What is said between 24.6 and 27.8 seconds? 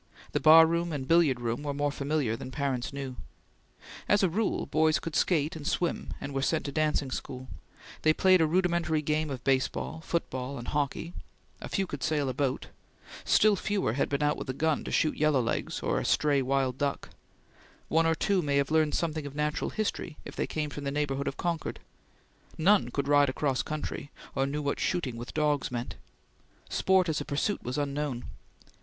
what shooting with dogs meant. Sport as a pursuit was